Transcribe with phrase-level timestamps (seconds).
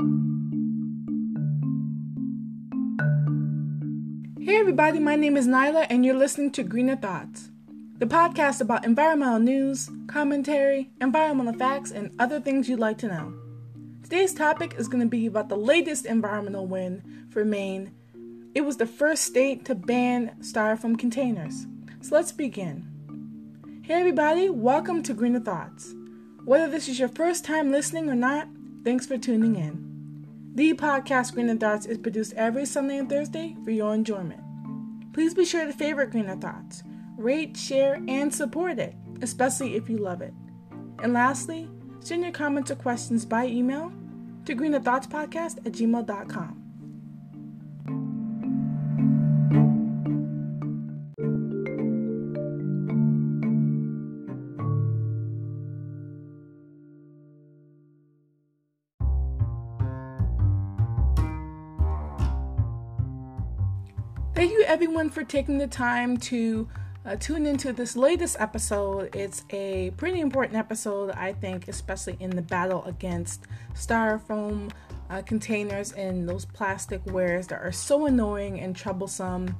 [0.00, 0.06] Hey
[4.56, 7.50] everybody, my name is Nyla and you're listening to Greener Thoughts,
[7.98, 13.34] the podcast about environmental news, commentary, environmental facts, and other things you'd like to know.
[14.02, 17.92] Today's topic is going to be about the latest environmental win for Maine.
[18.52, 21.66] It was the first state to ban styrofoam containers.
[22.00, 23.80] So let's begin.
[23.84, 25.94] Hey everybody, welcome to Greener Thoughts.
[26.44, 28.48] Whether this is your first time listening or not,
[28.82, 29.83] thanks for tuning in.
[30.56, 34.40] The podcast Greener Thoughts is produced every Sunday and Thursday for your enjoyment.
[35.12, 36.84] Please be sure to favorite Greener Thoughts,
[37.16, 40.32] rate, share, and support it, especially if you love it.
[41.02, 43.92] And lastly, send your comments or questions by email
[44.44, 46.63] to greenerthoughtspodcast at gmail.com.
[64.74, 66.68] everyone, for taking the time to
[67.06, 69.14] uh, tune into this latest episode.
[69.14, 73.44] It's a pretty important episode, I think, especially in the battle against
[73.74, 74.72] styrofoam
[75.10, 79.54] uh, containers and those plastic wares that are so annoying and troublesome.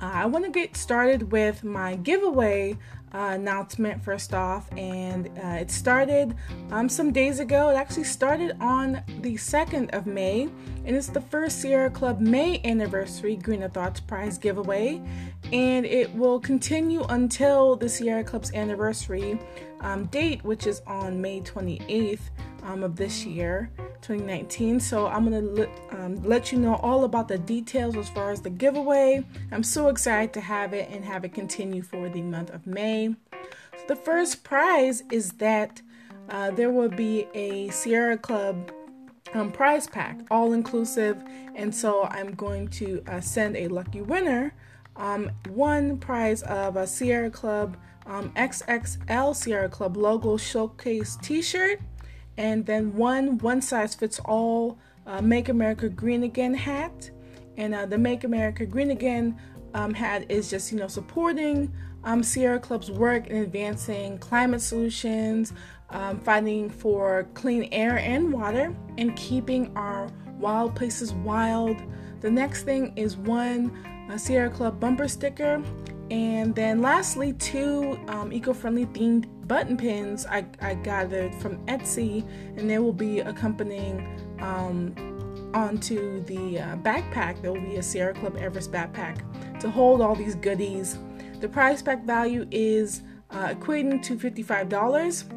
[0.00, 2.78] Uh, I want to get started with my giveaway
[3.14, 6.34] uh, announcement first off, and uh, it started
[6.70, 7.70] um, some days ago.
[7.70, 10.48] It actually started on the 2nd of May,
[10.84, 15.02] and it's the first Sierra Club May anniversary Greener Thoughts Prize giveaway,
[15.52, 19.38] and it will continue until the Sierra Club's anniversary
[19.80, 22.20] um, date, which is on May 28th
[22.62, 23.70] um, of this year.
[24.02, 24.80] 2019.
[24.80, 28.50] So I'm gonna um, let you know all about the details as far as the
[28.50, 29.24] giveaway.
[29.52, 33.14] I'm so excited to have it and have it continue for the month of May.
[33.32, 35.80] So the first prize is that
[36.28, 38.72] uh, there will be a Sierra Club
[39.34, 41.22] um, prize pack, all inclusive,
[41.54, 44.52] and so I'm going to uh, send a lucky winner
[44.96, 47.76] um, one prize of a Sierra Club
[48.06, 51.80] um, XXL Sierra Club logo showcase T-shirt
[52.36, 57.10] and then one one size fits all uh, Make America Green Again hat.
[57.56, 59.38] And uh, the Make America Green Again
[59.74, 61.72] um, hat is just you know supporting
[62.04, 65.52] um, Sierra Club's work in advancing climate solutions,
[65.90, 71.76] um, fighting for clean air and water, and keeping our wild places wild.
[72.20, 73.70] The next thing is one
[74.10, 75.62] uh, Sierra Club bumper sticker
[76.12, 82.26] and then lastly, two um, eco-friendly themed button pins I, I gathered from Etsy,
[82.56, 83.98] and they will be accompanying
[84.40, 84.94] um,
[85.52, 87.42] onto the uh, backpack.
[87.42, 89.20] There will be a Sierra Club Everest backpack
[89.60, 90.96] to hold all these goodies.
[91.40, 95.30] The prize pack value is uh, equating to $55.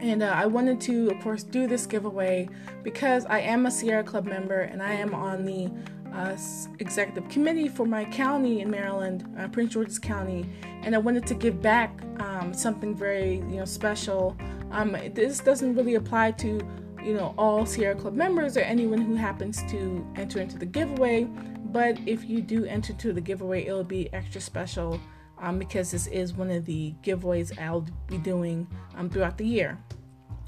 [0.00, 2.48] And uh, I wanted to, of course, do this giveaway
[2.82, 5.70] because I am a Sierra Club member and I am on the
[6.14, 6.36] uh,
[6.78, 10.46] executive committee for my county in Maryland, uh, Prince George's County,
[10.82, 12.00] and I wanted to give back
[12.42, 14.36] um, something very you know special.
[14.70, 16.60] Um, this doesn't really apply to
[17.02, 21.24] you know all Sierra Club members or anyone who happens to enter into the giveaway,
[21.66, 25.00] but if you do enter into the giveaway, it'll be extra special
[25.38, 28.66] um, because this is one of the giveaways I'll be doing
[28.96, 29.78] um, throughout the year,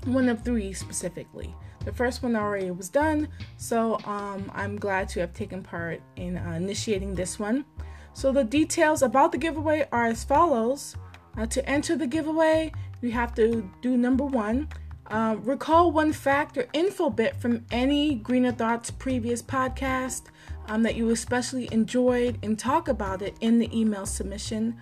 [0.04, 1.54] one of three specifically.
[1.84, 3.28] The first one already was done,
[3.58, 7.66] so um, I'm glad to have taken part in uh, initiating this one.
[8.14, 10.96] So the details about the giveaway are as follows.
[11.36, 14.68] Uh, to enter the giveaway, you have to do number one.
[15.08, 20.22] Uh, recall one fact or info bit from any Greener Thoughts previous podcast
[20.68, 24.80] um, that you especially enjoyed and talk about it in the email submission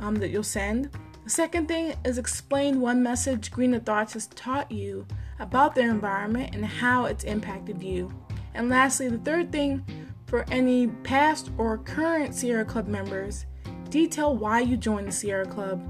[0.00, 0.90] um, that you'll send.
[1.24, 5.06] The second thing is explain one message Greener Thoughts has taught you
[5.40, 8.12] about their environment and how it's impacted you.
[8.54, 9.84] And lastly, the third thing
[10.26, 13.46] for any past or current Sierra Club members,
[13.88, 15.82] detail why you joined the Sierra Club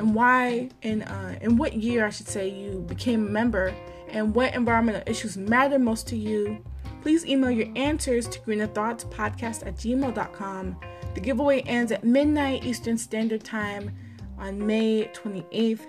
[0.00, 3.74] and why in uh, in what year I should say you became a member
[4.08, 6.64] and what environmental issues matter most to you.
[7.02, 10.76] Please email your answers to greenerthoughtspodcast at gmail.com.
[11.14, 13.94] The giveaway ends at midnight Eastern Standard Time
[14.38, 15.86] on May 28th,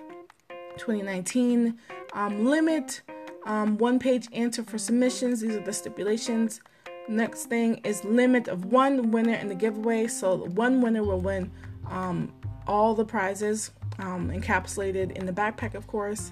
[0.77, 1.77] 2019.
[2.13, 3.01] Um, limit
[3.45, 5.41] um, one page answer for submissions.
[5.41, 6.61] These are the stipulations.
[7.07, 10.07] Next thing is limit of one winner in the giveaway.
[10.07, 11.51] So one winner will win
[11.89, 12.31] um,
[12.67, 16.31] all the prizes um, encapsulated in the backpack, of course.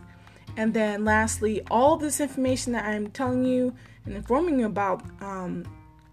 [0.58, 3.74] And then lastly, all this information that I'm telling you
[4.06, 5.66] and informing you about um,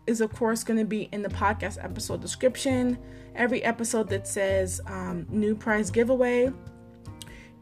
[0.06, 2.98] is, of course, going to be in the podcast episode description.
[3.34, 6.52] Every episode that says um, new prize giveaway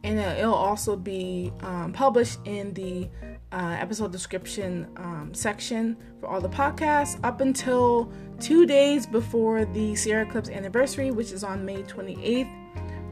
[0.04, 3.08] and it'll also be um, published in the
[3.54, 9.94] uh, episode description um, section for all the podcasts up until two days before the
[9.94, 12.52] Sierra Club's anniversary, which is on May 28th.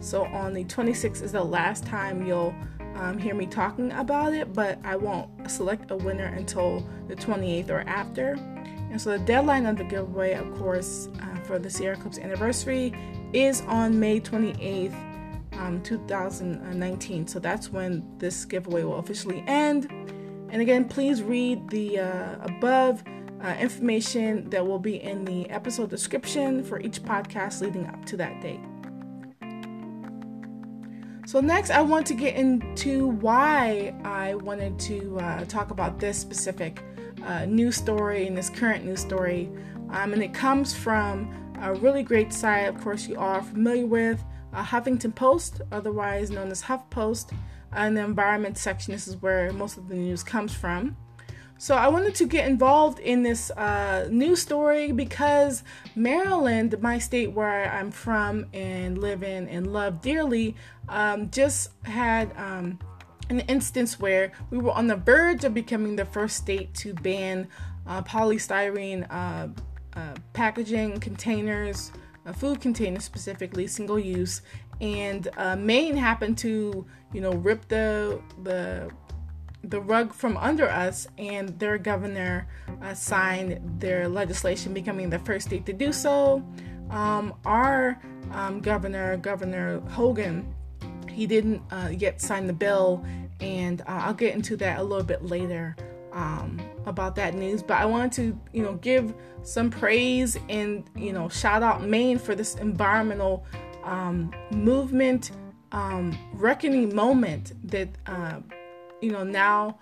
[0.00, 2.53] So on the 26th is the last time you'll
[2.97, 7.71] um, hear me talking about it, but I won't select a winner until the 28th
[7.71, 8.33] or after.
[8.91, 12.93] And so the deadline of the giveaway, of course, uh, for the Sierra Club's anniversary
[13.33, 14.93] is on May 28th,
[15.53, 17.29] um, 2019.
[17.29, 19.88] So that's when this giveaway will officially end.
[20.52, 23.02] And again, please read the uh, above
[23.43, 28.19] uh, information that will be in the episode description for each podcast leading up to
[28.19, 28.60] that date.
[31.25, 36.19] So, next, I want to get into why I wanted to uh, talk about this
[36.19, 36.82] specific
[37.25, 39.50] uh, news story and this current news story.
[39.90, 41.32] Um, and it comes from
[41.62, 44.22] a really great site, of course, you are familiar with
[44.52, 47.32] uh, Huffington Post, otherwise known as HuffPost.
[47.77, 50.97] In the environment section, this is where most of the news comes from.
[51.63, 55.63] So I wanted to get involved in this uh, news story because
[55.95, 60.57] Maryland, my state where I'm from and live in and love dearly,
[60.89, 62.81] um, just had um,
[63.31, 67.47] an instance where we were on the verge of becoming the first state to ban
[67.87, 69.47] uh, polystyrene uh,
[69.97, 71.93] uh packaging containers,
[72.27, 74.43] uh, food containers specifically, single use.
[74.81, 78.91] And uh, Maine happened to, you know, rip the the
[79.65, 82.49] the rug from under us, and their governor
[82.83, 86.45] uh, signed their legislation, becoming the first state to do so.
[86.91, 88.01] Um, our
[88.33, 90.53] um, governor, Governor Hogan,
[91.09, 93.05] he didn't uh, yet sign the bill,
[93.41, 95.77] and uh, I'll get into that a little bit later
[96.13, 97.62] um, about that news.
[97.62, 102.19] But I wanted to, you know, give some praise and you know shout out Maine
[102.19, 103.44] for this environmental
[103.84, 105.32] um, movement
[105.73, 108.38] um, reckoning moment that uh,
[109.02, 109.79] you know, now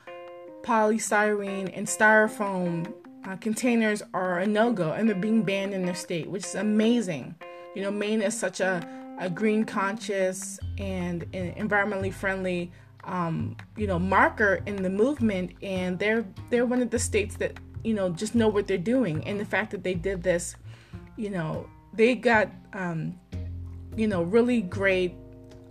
[0.63, 2.93] polystyrene and styrofoam
[3.25, 6.55] uh, containers are a no go and they're being banned in their state, which is
[6.57, 7.37] amazing.
[7.77, 8.87] You know, Maine is such a,
[9.21, 12.73] a green conscious and, and environmentally friendly
[13.05, 17.59] um, you know marker in the movement and they're they're one of the states that
[17.83, 20.57] you know just know what they're doing and the fact that they did this
[21.17, 23.19] you know they got um,
[23.97, 25.15] you know really great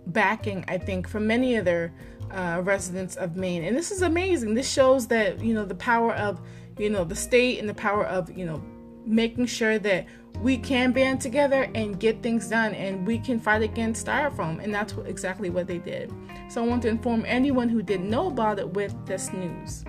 [0.06, 1.92] backing i think from many of their
[2.32, 3.64] uh, residents of Maine.
[3.64, 4.54] And this is amazing.
[4.54, 6.40] This shows that, you know, the power of,
[6.78, 8.62] you know, the state and the power of, you know,
[9.04, 10.06] making sure that
[10.40, 14.62] we can band together and get things done and we can fight against styrofoam.
[14.62, 16.12] And that's exactly what they did.
[16.48, 19.84] So I want to inform anyone who didn't know about it with this news.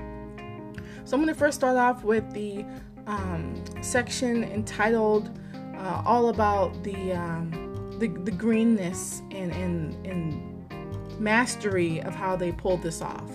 [1.04, 2.66] So I'm going to first start off with the
[3.08, 5.38] um, section entitled
[5.78, 12.52] uh, All About the, um, the, the Greenness and, and, and mastery of how they
[12.52, 13.32] pulled this off.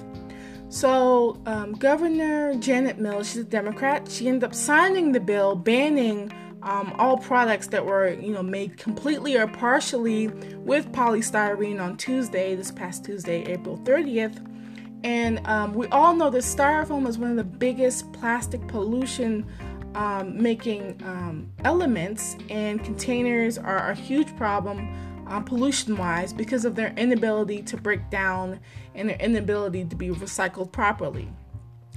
[0.68, 6.32] So, um, Governor Janet Mills, she's a Democrat, she ended up signing the bill banning
[6.62, 12.56] um, all products that were, you know, made completely or partially with polystyrene on Tuesday,
[12.56, 14.44] this past Tuesday, April 30th.
[15.04, 19.46] And um, we all know that styrofoam is one of the biggest plastic pollution
[19.94, 24.88] um, making um, elements, and containers are a huge problem
[25.26, 28.60] um, pollution wise because of their inability to break down
[28.94, 31.28] and their inability to be recycled properly.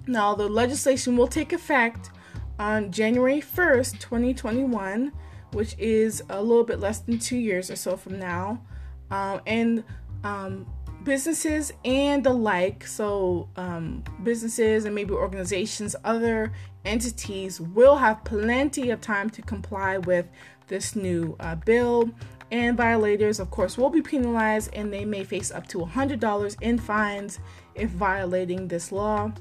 [0.08, 2.10] Now, the legislation will take effect
[2.58, 5.12] on January 1st, 2021,
[5.54, 8.62] which is a little bit less than two years or so from now.
[9.12, 9.84] Um, and
[10.24, 10.68] um,
[11.04, 16.52] businesses and the like, so um, businesses and maybe organizations, other
[16.86, 20.28] entities will have plenty of time to comply with
[20.68, 22.10] this new uh, bill
[22.52, 26.78] and violators, of course, will be penalized and they may face up to $100 in
[26.78, 27.40] fines
[27.76, 29.32] if violating this law.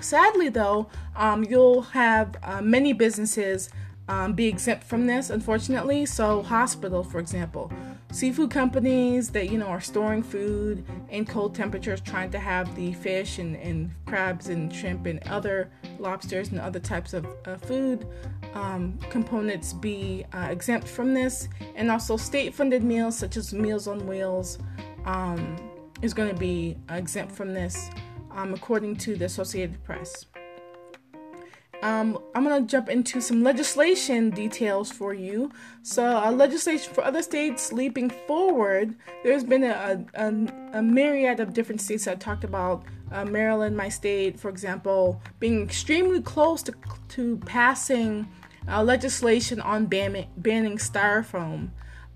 [0.00, 3.70] Sadly, though, um, you'll have uh, many businesses
[4.08, 6.06] um, be exempt from this, unfortunately.
[6.06, 7.70] So, hospital, for example,
[8.10, 12.94] seafood companies that you know are storing food in cold temperatures, trying to have the
[12.94, 18.06] fish and, and crabs and shrimp and other lobsters and other types of uh, food
[18.54, 24.06] um, components be uh, exempt from this, and also state-funded meals such as Meals on
[24.06, 24.58] Wheels
[25.04, 25.56] um,
[26.02, 27.90] is going to be exempt from this,
[28.30, 30.26] um, according to the Associated Press.
[31.82, 35.52] Um, I'm going to jump into some legislation details for you.
[35.82, 41.54] So, uh, legislation for other states leaping forward, there's been a, a, a myriad of
[41.54, 42.82] different states that talked about
[43.12, 46.74] uh, Maryland, my state, for example, being extremely close to,
[47.10, 48.28] to passing
[48.68, 51.70] uh, legislation on banning, banning styrofoam.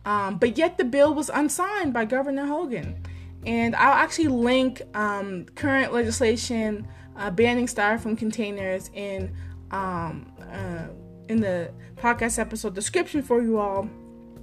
[0.04, 3.00] Um, but yet the bill was unsigned by Governor Hogan.
[3.46, 9.34] And I'll actually link um, current legislation uh, banning styrofoam containers in
[9.72, 10.86] um, uh,
[11.28, 13.88] in the podcast episode description for you all,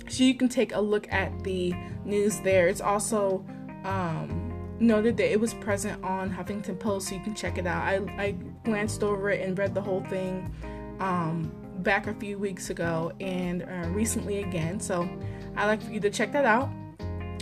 [0.07, 2.67] so you can take a look at the news there.
[2.67, 3.45] It's also
[3.83, 7.83] um, noted that it was present on Huffington Post, so you can check it out.
[7.83, 8.31] I, I
[8.63, 10.53] glanced over it and read the whole thing
[11.00, 14.79] um, back a few weeks ago and uh, recently again.
[14.79, 15.07] So
[15.55, 16.69] I'd like for you to check that out.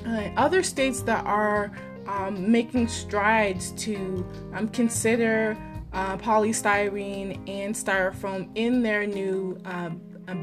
[0.06, 1.72] Uh, other states that are
[2.08, 5.58] um, making strides to um, consider
[5.98, 9.90] uh, polystyrene and styrofoam in their new uh,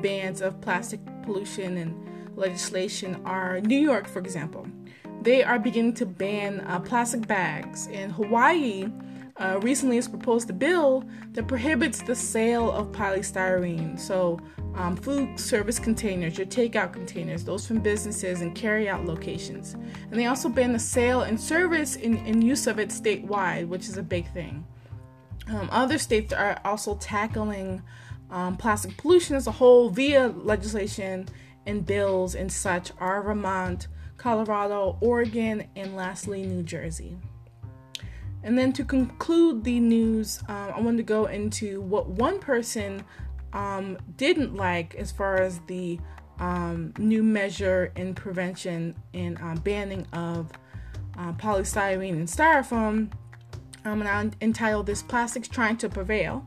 [0.03, 4.67] bans of plastic pollution and legislation are New York, for example.
[5.23, 7.87] They are beginning to ban uh, plastic bags.
[7.87, 8.91] In Hawaii,
[9.37, 13.99] uh, recently has proposed a bill that prohibits the sale of polystyrene.
[13.99, 14.41] So,
[14.75, 19.75] um, food service containers, your takeout containers, those from businesses and carry-out locations.
[19.75, 23.89] And they also ban the sale and service and, and use of it statewide, which
[23.89, 24.67] is a big thing.
[25.49, 27.83] Um, other states are also tackling
[28.31, 31.29] um, plastic pollution as a whole via legislation
[31.67, 37.17] and bills and such are Vermont, Colorado, Oregon, and lastly, New Jersey.
[38.43, 43.05] And then to conclude the news, um, I wanted to go into what one person
[43.55, 45.99] um, didn't like as far as the
[46.39, 50.51] um, new measure in prevention and uh, banning of
[51.17, 53.11] uh, polystyrene and styrofoam.
[53.85, 56.47] Um, and I entitled this Plastics Trying to Prevail.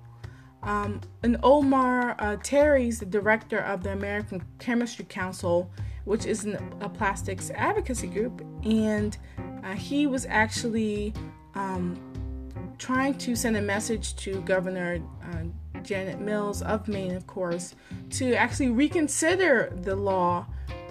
[0.63, 5.71] Um, and Omar uh, Terry's the director of the American Chemistry Council,
[6.05, 9.17] which is an, a plastics advocacy group, and
[9.63, 11.13] uh, he was actually
[11.53, 11.97] um,
[12.77, 14.99] trying to send a message to Governor
[15.31, 17.75] uh, Janet Mills of Maine, of course,
[18.11, 20.45] to actually reconsider the law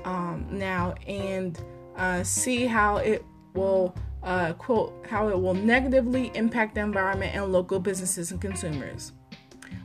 [0.04, 1.62] um, now and
[1.96, 3.24] uh, see how it
[3.54, 3.94] will,
[4.26, 9.12] uh, quote, how it will negatively impact the environment and local businesses and consumers.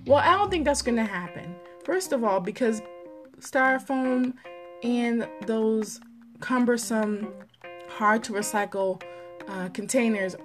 [0.06, 1.56] Well, I don't think that's going to happen.
[1.86, 2.82] First of all, because
[3.40, 4.34] styrofoam
[4.84, 6.02] and those
[6.40, 7.32] cumbersome,
[7.88, 9.02] hard to recycle
[9.48, 10.36] uh, containers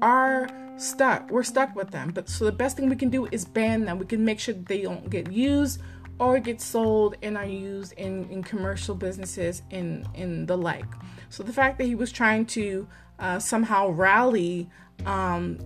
[0.00, 1.28] are stuck.
[1.30, 2.10] We're stuck with them.
[2.10, 3.98] But so the best thing we can do is ban them.
[3.98, 5.80] We can make sure they don't get used
[6.20, 10.84] or get sold and are used in, in commercial businesses and in the like.
[11.30, 12.86] So the fact that he was trying to
[13.20, 14.68] uh, somehow rally
[15.06, 15.58] um,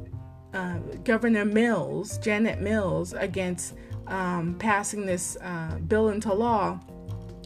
[0.53, 3.75] uh, Governor Mills, Janet Mills, against
[4.07, 6.79] um, passing this uh, bill into law,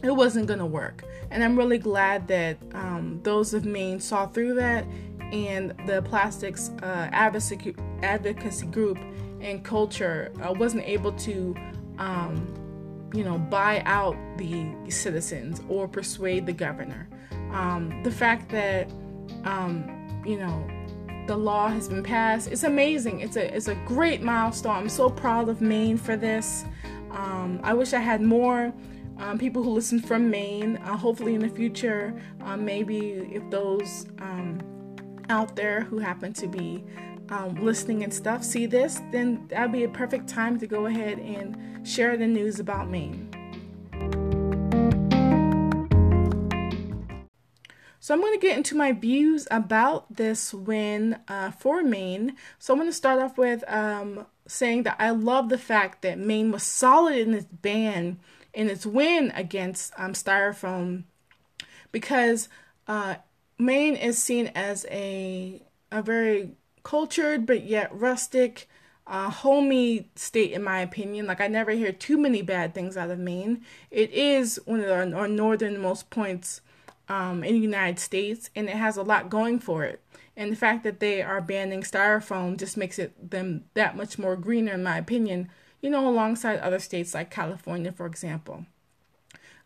[0.03, 1.03] it wasn't going to work.
[1.31, 4.85] And I'm really glad that um, those of Maine saw through that
[5.31, 8.97] and the plastics uh, advocacy, advocacy group
[9.41, 11.55] and culture uh, wasn't able to,
[11.97, 17.07] um, you know, buy out the citizens or persuade the governor.
[17.51, 18.89] Um, the fact that,
[19.43, 20.67] um, you know,
[21.27, 23.19] the law has been passed, it's amazing.
[23.19, 24.75] It's a it's a great milestone.
[24.75, 26.65] I'm so proud of Maine for this.
[27.11, 28.73] Um, I wish I had more.
[29.17, 30.77] Um, people who listen from Maine.
[30.77, 32.99] Uh, hopefully, in the future, uh, maybe
[33.31, 34.59] if those um,
[35.29, 36.83] out there who happen to be
[37.29, 41.19] um, listening and stuff see this, then that'd be a perfect time to go ahead
[41.19, 43.28] and share the news about Maine.
[47.99, 52.35] So I'm going to get into my views about this win uh, for Maine.
[52.57, 56.17] So I'm going to start off with um, saying that I love the fact that
[56.17, 58.19] Maine was solid in its ban
[58.53, 61.03] in its win against um, Styrofoam
[61.91, 62.49] because
[62.87, 63.15] uh,
[63.57, 66.51] Maine is seen as a a very
[66.83, 68.67] cultured but yet rustic,
[69.05, 71.27] uh, homey state in my opinion.
[71.27, 73.61] Like I never hear too many bad things out of Maine.
[73.91, 76.61] It is one of the, our northernmost points
[77.09, 80.01] um, in the United States, and it has a lot going for it.
[80.37, 84.37] And the fact that they are banning styrofoam just makes it them that much more
[84.37, 85.49] greener, in my opinion.
[85.81, 88.65] You know, alongside other states like California, for example.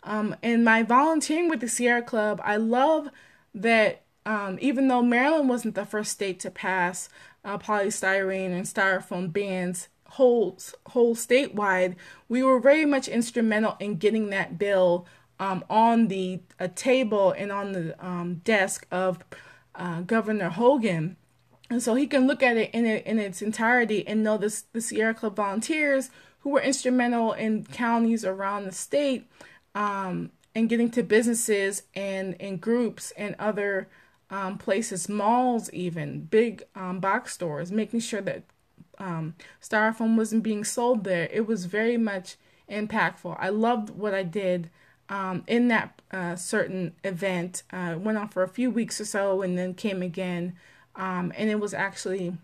[0.04, 3.10] Um, and my volunteering with the Sierra Club, I love
[3.54, 7.10] that um, even though Maryland wasn't the first state to pass
[7.44, 10.58] uh, polystyrene and styrofoam bans whole
[10.88, 11.96] whole statewide,
[12.30, 15.08] we were very much instrumental in getting that bill
[15.44, 19.20] um, on the a table and on the um, desk of
[19.76, 21.18] uh, Governor Hogan,
[21.70, 24.80] and so he can look at it in in its entirety and know this the
[24.80, 26.10] Sierra Club volunteers
[26.40, 29.30] who were instrumental in counties around the state
[29.76, 33.88] um, and getting to businesses and in groups and other
[34.30, 38.44] um, places, malls, even big um, box stores, making sure that
[38.98, 41.30] um, styrofoam wasn't being sold there.
[41.32, 42.36] It was very much
[42.70, 43.36] impactful.
[43.40, 44.70] I loved what I did
[45.10, 47.64] um, in that uh, certain event.
[47.72, 50.56] Uh, went on for a few weeks or so, and then came again,
[50.96, 52.38] um, and it was actually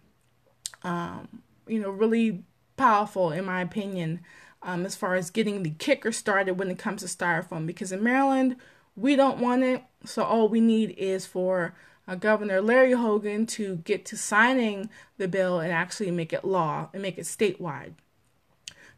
[0.84, 2.44] um, you know, really
[2.78, 4.22] powerful in my opinion,
[4.62, 7.66] um, as far as getting the kicker started when it comes to styrofoam.
[7.66, 8.56] Because in Maryland,
[8.96, 11.74] we don't want it, so all we need is for
[12.08, 16.89] uh, Governor Larry Hogan to get to signing the bill and actually make it law
[16.94, 17.94] and make it statewide.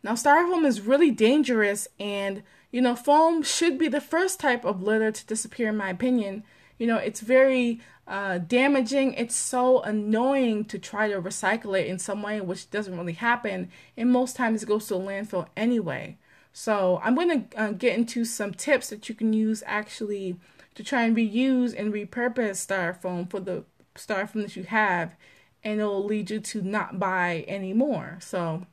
[0.03, 2.41] Now, styrofoam is really dangerous, and
[2.71, 6.43] you know, foam should be the first type of litter to disappear, in my opinion.
[6.77, 9.13] You know, it's very uh, damaging.
[9.13, 13.69] It's so annoying to try to recycle it in some way, which doesn't really happen.
[13.97, 16.17] And most times it goes to a landfill anyway.
[16.53, 20.37] So I'm going to uh, get into some tips that you can use actually
[20.75, 23.63] to try and reuse and repurpose styrofoam for the
[23.95, 25.15] styrofoam that you have,
[25.63, 28.17] and it'll lead you to not buy anymore.
[28.21, 28.65] So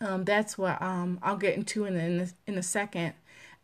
[0.00, 3.14] um, that's what um, I'll get into in in in a second.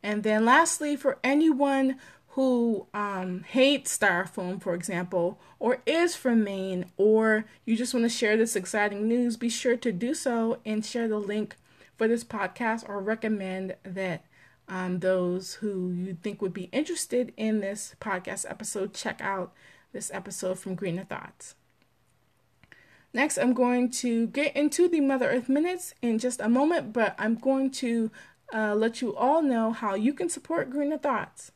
[0.03, 1.97] And then lastly, for anyone
[2.29, 8.09] who um, hates styrofoam, for example, or is from Maine, or you just want to
[8.09, 11.57] share this exciting news, be sure to do so and share the link
[11.97, 14.25] for this podcast or recommend that
[14.69, 19.53] um, those who you think would be interested in this podcast episode check out
[19.93, 21.55] this episode from Greener Thoughts.
[23.15, 27.15] Next, I'm going to get into the Mother Earth Minutes in just a moment, but
[27.19, 28.11] I'm going to
[28.53, 31.53] uh, let you all know how you can support Greener Thoughts.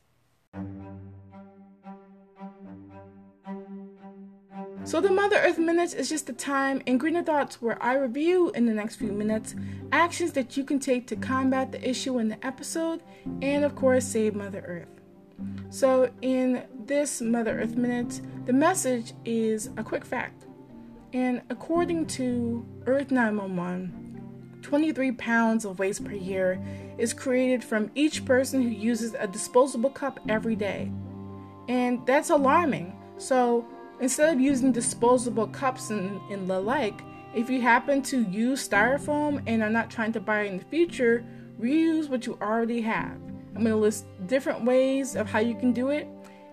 [4.83, 8.51] So, the Mother Earth Minutes is just a time in Greener Thoughts where I review
[8.51, 9.53] in the next few minutes
[9.91, 13.01] actions that you can take to combat the issue in the episode
[13.41, 15.01] and, of course, save Mother Earth.
[15.69, 20.45] So, in this Mother Earth Minute, the message is a quick fact.
[21.11, 24.06] And according to Earth 911,
[24.61, 26.61] 23 pounds of waste per year
[26.97, 30.91] is created from each person who uses a disposable cup every day.
[31.67, 32.95] And that's alarming.
[33.17, 33.65] So,
[33.99, 37.01] Instead of using disposable cups and, and the like,
[37.33, 40.65] if you happen to use styrofoam and are not trying to buy it in the
[40.65, 41.25] future,
[41.59, 43.19] reuse what you already have.
[43.55, 46.07] I'm going to list different ways of how you can do it,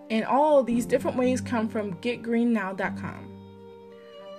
[0.09, 3.34] and all these different ways come from getgreennow.com.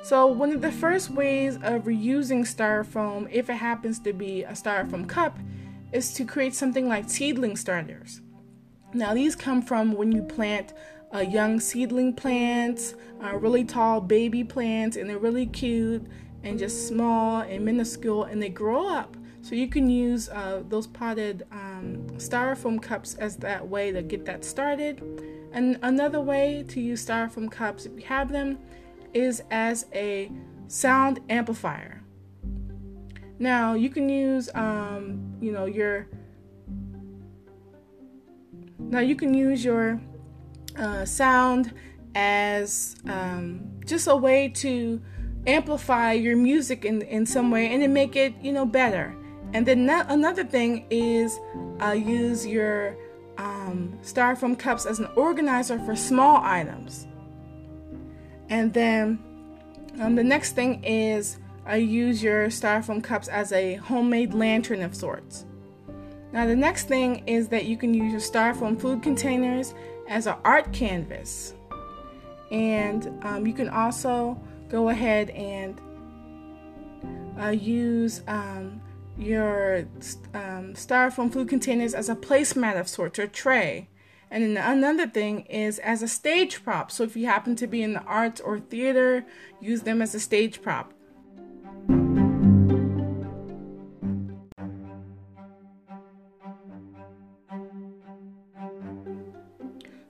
[0.06, 4.52] So, one of the first ways of reusing styrofoam, if it happens to be a
[4.52, 5.40] styrofoam cup,
[5.92, 8.22] is to create something like seedling starters.
[8.94, 10.74] Now, these come from when you plant
[11.12, 12.94] uh, young seedling plants,
[13.34, 16.06] really tall baby plants, and they're really cute
[16.44, 19.18] and just small and minuscule, and they grow up.
[19.42, 24.24] So you can use uh, those potted um, styrofoam cups as that way to get
[24.26, 25.02] that started.
[25.52, 28.60] And another way to use styrofoam cups, if you have them,
[29.16, 30.32] is as a
[30.68, 32.04] sound amplifier.
[33.40, 36.08] Now you can use, um, you know, your.
[38.78, 40.00] Now you can use your
[40.78, 41.74] uh, sound
[42.14, 45.02] as um, just a way to
[45.48, 49.16] amplify your music in, in some way and to make it you know better
[49.54, 51.38] and then another thing is
[51.82, 52.98] uh, use your
[53.38, 57.06] um, styrofoam cups as an organizer for small items
[58.50, 59.20] and then
[60.00, 64.96] um, the next thing is I use your styrofoam cups as a homemade lantern of
[64.96, 65.46] sorts.
[66.32, 69.74] Now, the next thing is that you can use your styrofoam food containers
[70.08, 71.54] as an art canvas.
[72.52, 75.80] And um, you can also go ahead and
[77.40, 78.82] uh, use um,
[79.18, 79.88] your
[80.34, 83.88] um, styrofoam food containers as a placemat of sorts or tray.
[84.36, 86.92] And then another thing is as a stage prop.
[86.92, 89.26] So if you happen to be in the arts or theater,
[89.62, 90.92] use them as a stage prop.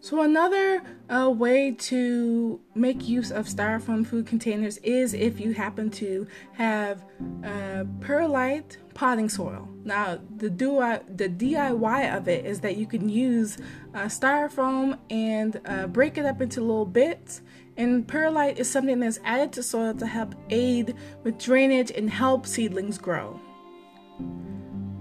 [0.05, 5.89] So, another uh, way to make use of styrofoam food containers is if you happen
[5.93, 7.03] to have
[7.43, 9.67] uh, perlite potting soil.
[9.83, 13.57] Now, the, DIY, the DIY of it is that you can use
[13.95, 17.41] uh, styrofoam and uh, break it up into little bits.
[17.75, 22.45] And perlite is something that's added to soil to help aid with drainage and help
[22.45, 23.39] seedlings grow.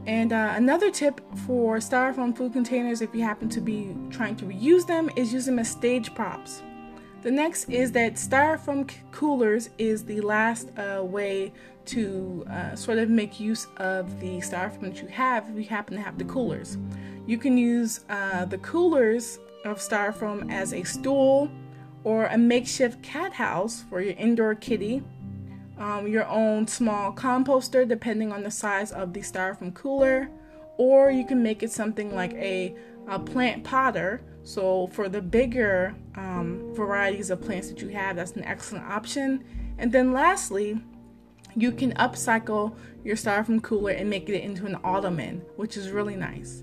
[0.06, 4.44] And uh, another tip for styrofoam food containers, if you happen to be trying to
[4.44, 6.62] reuse them, is use them as stage props.
[7.22, 11.52] The next is that styrofoam coolers is the last uh, way
[11.86, 15.96] to uh, sort of make use of the styrofoam that you have if you happen
[15.96, 16.76] to have the coolers.
[17.26, 21.50] You can use uh, the coolers of styrofoam as a stool
[22.04, 25.02] or a makeshift cat house for your indoor kitty
[25.78, 30.30] um, your own small composter depending on the size of the styrofoam cooler,
[30.76, 32.74] or you can make it something like a,
[33.08, 34.22] a plant potter.
[34.42, 39.42] So, for the bigger um, varieties of plants that you have, that's an excellent option.
[39.78, 40.80] And then, lastly,
[41.56, 46.16] you can upcycle your styrofoam cooler and make it into an ottoman, which is really
[46.16, 46.62] nice.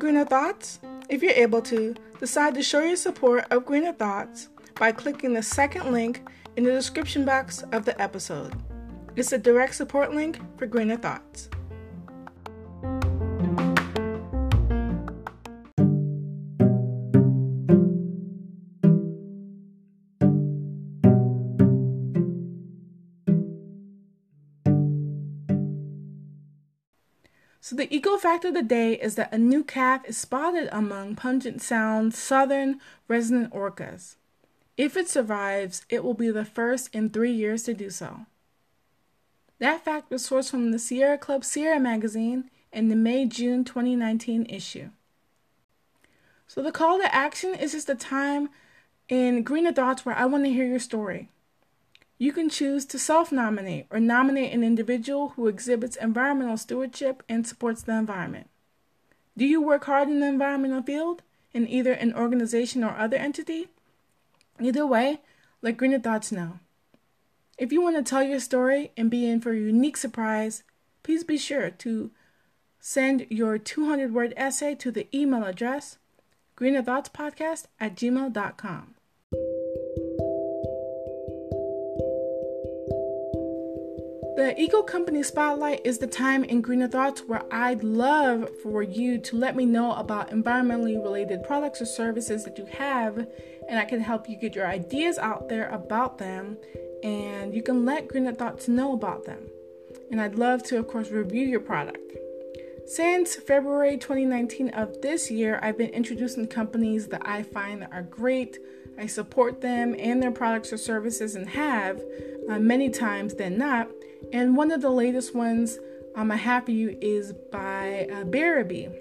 [0.00, 0.80] Greener Thoughts?
[1.10, 5.42] If you're able to, decide to show your support of Greener Thoughts by clicking the
[5.42, 8.54] second link in the description box of the episode.
[9.14, 11.50] It's a direct support link for Greener Thoughts.
[27.80, 31.62] The eco fact of the day is that a new calf is spotted among Puget
[31.62, 34.16] Sound southern resident orcas.
[34.76, 38.26] If it survives, it will be the first in three years to do so.
[39.60, 44.44] That fact was sourced from the Sierra Club Sierra magazine in the May June 2019
[44.50, 44.90] issue.
[46.46, 48.50] So, the call to action is just a time
[49.08, 51.30] in Greener Thoughts where I want to hear your story.
[52.20, 57.46] You can choose to self nominate or nominate an individual who exhibits environmental stewardship and
[57.46, 58.50] supports the environment.
[59.38, 61.22] Do you work hard in the environmental field
[61.54, 63.68] in either an organization or other entity?
[64.60, 65.20] Either way,
[65.62, 66.58] let Greener Thoughts know.
[67.56, 70.62] If you want to tell your story and be in for a unique surprise,
[71.02, 72.10] please be sure to
[72.80, 75.96] send your 200 word essay to the email address
[76.54, 78.94] greenerthoughtspodcast at gmail.com.
[84.40, 89.18] The Eco Company Spotlight is the time in Greener Thoughts where I'd love for you
[89.18, 93.18] to let me know about environmentally related products or services that you have,
[93.68, 96.56] and I can help you get your ideas out there about them,
[97.02, 99.46] and you can let Greener Thoughts know about them.
[100.10, 101.98] And I'd love to, of course, review your product.
[102.86, 108.56] Since February 2019 of this year, I've been introducing companies that I find are great.
[108.98, 112.02] I support them and their products or services and have
[112.48, 113.90] uh, many times than not
[114.32, 115.78] and one of the latest ones
[116.16, 118.94] um, I have for you is by uh, Bearaby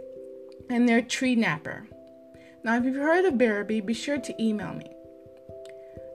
[0.69, 1.87] and their tree napper.
[2.63, 4.91] Now, if you've heard of Bearaby, be sure to email me.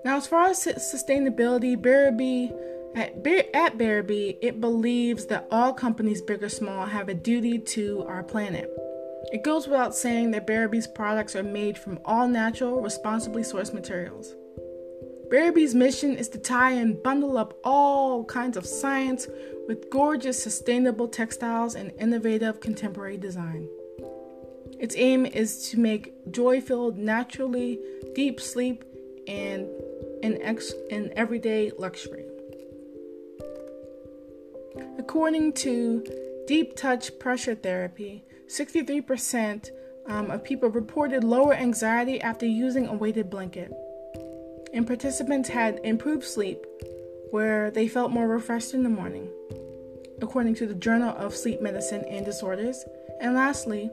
[0.04, 2.52] Now, as far as sustainability, Bearaby
[2.94, 8.04] at, at Bearaby, it believes that all companies, big or small, have a duty to
[8.06, 8.70] our planet.
[9.32, 14.34] It goes without saying that Bearaby's products are made from all natural, responsibly sourced materials.
[15.34, 19.26] Bearaby's mission is to tie and bundle up all kinds of science
[19.66, 23.66] with gorgeous sustainable textiles and innovative contemporary design.
[24.78, 27.80] Its aim is to make joy filled, naturally
[28.14, 28.84] deep sleep
[29.26, 29.68] and
[30.22, 32.26] an, ex- an everyday luxury.
[34.98, 36.04] According to
[36.46, 39.70] Deep Touch Pressure Therapy, 63%
[40.06, 43.72] um, of people reported lower anxiety after using a weighted blanket
[44.74, 46.66] and participants had improved sleep
[47.30, 49.30] where they felt more refreshed in the morning,
[50.20, 52.84] according to the Journal of Sleep Medicine and Disorders.
[53.20, 53.90] And lastly,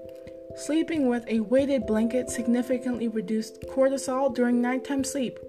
[0.58, 5.39] sleeping with a weighted blanket significantly reduced cortisol during nighttime sleep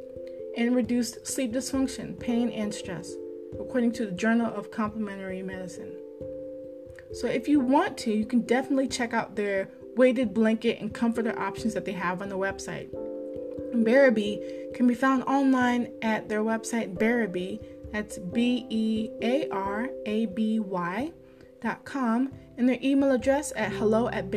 [0.57, 3.14] and reduced sleep dysfunction, pain, and stress,
[3.59, 5.97] according to the Journal of Complementary Medicine.
[7.14, 11.38] So, if you want to, you can definitely check out their weighted blanket and comforter
[11.38, 12.88] options that they have on the website.
[13.75, 17.65] Bearaby can be found online at their website Bearaby.
[17.93, 21.13] That's B E A R A B Y
[21.61, 24.31] dot com, and their email address at hello at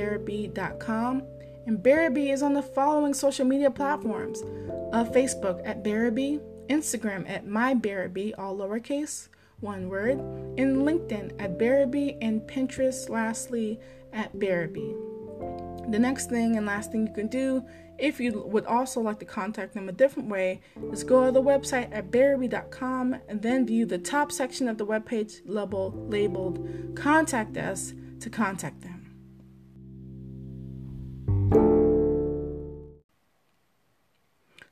[0.79, 1.23] com.
[1.65, 4.43] And Bearaby is on the following social media platforms
[4.93, 9.29] uh, Facebook at Bearaby, Instagram at MyBearaby, all lowercase,
[9.61, 10.19] one word,
[10.57, 13.79] and LinkedIn at Bearaby, and Pinterest lastly
[14.13, 15.91] at Bearaby.
[15.91, 17.63] The next thing and last thing you can do
[17.97, 21.41] if you would also like to contact them a different way, just go to the
[21.41, 27.57] website at bearaby.com and then view the top section of the webpage level labeled Contact
[27.57, 28.95] Us to contact them.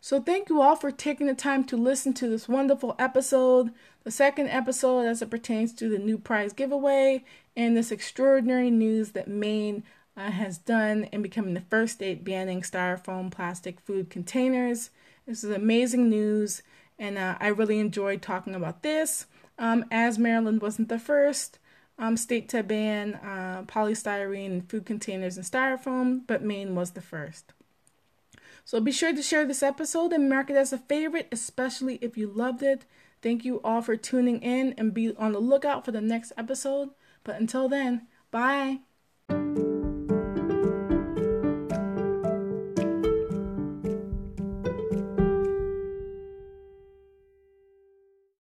[0.02, 3.72] So, thank you all for taking the time to listen to this wonderful episode,
[4.04, 7.24] the second episode as it pertains to the new prize giveaway,
[7.56, 9.84] and this extraordinary news that Maine
[10.16, 14.90] uh, has done in becoming the first state banning styrofoam plastic food containers.
[15.26, 16.62] This is amazing news,
[17.00, 19.26] and uh, I really enjoyed talking about this.
[19.58, 21.60] Um, as Maryland wasn't the first
[21.98, 27.54] um, state to ban uh, polystyrene food containers and styrofoam, but Maine was the first.
[28.66, 32.18] So be sure to share this episode and mark it as a favorite, especially if
[32.18, 32.86] you loved it.
[33.22, 36.90] Thank you all for tuning in and be on the lookout for the next episode.
[37.24, 38.80] But until then, bye.